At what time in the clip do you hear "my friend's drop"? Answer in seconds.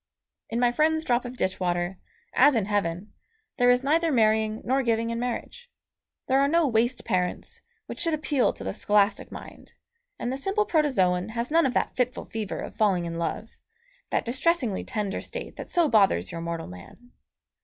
0.59-1.25